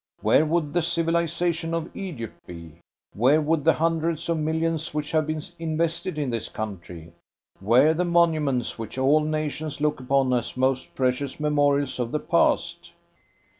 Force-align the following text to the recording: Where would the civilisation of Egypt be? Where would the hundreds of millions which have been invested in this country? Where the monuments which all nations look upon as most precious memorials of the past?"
Where 0.23 0.47
would 0.47 0.73
the 0.73 0.81
civilisation 0.81 1.75
of 1.75 1.95
Egypt 1.95 2.47
be? 2.47 2.79
Where 3.13 3.39
would 3.39 3.63
the 3.63 3.73
hundreds 3.73 4.29
of 4.29 4.39
millions 4.39 4.95
which 4.95 5.11
have 5.11 5.27
been 5.27 5.43
invested 5.59 6.17
in 6.17 6.31
this 6.31 6.49
country? 6.49 7.13
Where 7.59 7.93
the 7.93 8.03
monuments 8.03 8.79
which 8.79 8.97
all 8.97 9.19
nations 9.19 9.79
look 9.79 9.99
upon 9.99 10.33
as 10.33 10.57
most 10.57 10.95
precious 10.95 11.39
memorials 11.39 11.99
of 11.99 12.09
the 12.11 12.19
past?" 12.19 12.93